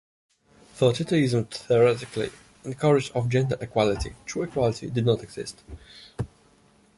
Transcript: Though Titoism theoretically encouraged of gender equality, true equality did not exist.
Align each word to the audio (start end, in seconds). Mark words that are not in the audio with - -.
Though 0.79 0.93
Titoism 0.93 1.51
theoretically 1.51 2.31
encouraged 2.65 3.11
of 3.11 3.29
gender 3.29 3.55
equality, 3.61 4.15
true 4.25 4.41
equality 4.41 4.89
did 4.89 5.05
not 5.05 5.21
exist. 5.21 5.61